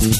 [0.00, 0.14] This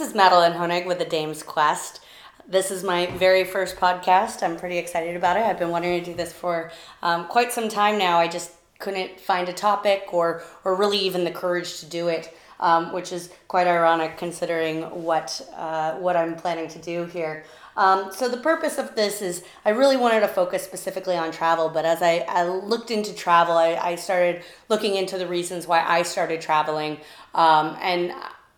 [0.00, 2.00] is Madeline Honig with the Dame's Quest.
[2.48, 4.42] This is my very first podcast.
[4.42, 5.42] I'm pretty excited about it.
[5.42, 6.72] I've been wanting to do this for
[7.02, 8.16] um, quite some time now.
[8.16, 12.36] I just couldn't find a topic or, or really even the courage to do it,
[12.60, 17.44] um, which is quite ironic considering what, uh, what I'm planning to do here.
[17.76, 21.68] Um, so the purpose of this is I really wanted to focus specifically on travel,
[21.68, 25.84] but as I, I looked into travel, I, I started looking into the reasons why
[25.86, 26.98] I started traveling.
[27.34, 28.14] Um, and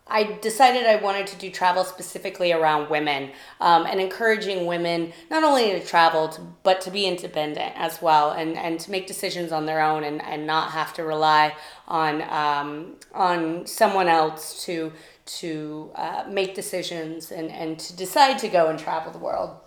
[0.09, 3.31] I decided I wanted to do travel specifically around women
[3.61, 8.31] um, and encouraging women not only to travel, to, but to be independent as well
[8.31, 11.55] and, and to make decisions on their own and, and not have to rely
[11.87, 14.91] on, um, on someone else to,
[15.25, 19.57] to uh, make decisions and, and to decide to go and travel the world.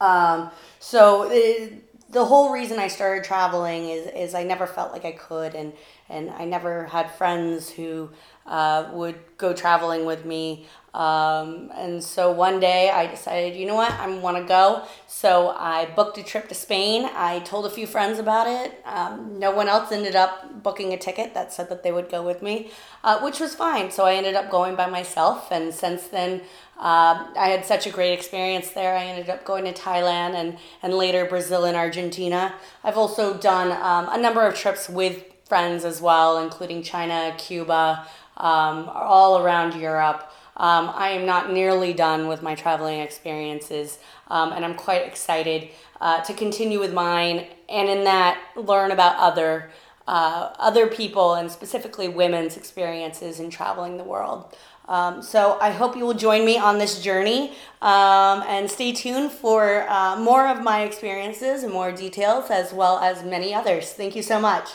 [0.00, 5.04] Um, so it, the whole reason I started traveling is, is I never felt like
[5.04, 5.72] I could and,
[6.08, 8.10] and I never had friends who
[8.46, 10.66] uh, would go traveling with me.
[10.92, 14.82] Um, and so one day I decided, you know what, I want to go.
[15.06, 17.08] So I booked a trip to Spain.
[17.14, 18.80] I told a few friends about it.
[18.84, 22.22] Um, no one else ended up booking a ticket that said that they would go
[22.22, 22.70] with me,
[23.04, 23.90] uh, which was fine.
[23.90, 25.52] So I ended up going by myself.
[25.52, 26.42] And since then,
[26.76, 28.96] uh, I had such a great experience there.
[28.96, 32.54] I ended up going to Thailand and, and later Brazil and Argentina.
[32.82, 38.06] I've also done um, a number of trips with friends as well, including China, Cuba,
[38.36, 40.32] um, all around Europe.
[40.60, 45.70] Um, I am not nearly done with my traveling experiences, um, and I'm quite excited
[46.02, 49.70] uh, to continue with mine, and in that learn about other
[50.06, 54.54] uh, other people and specifically women's experiences in traveling the world.
[54.86, 59.30] Um, so I hope you will join me on this journey um, and stay tuned
[59.30, 63.92] for uh, more of my experiences and more details as well as many others.
[63.92, 64.68] Thank you so much.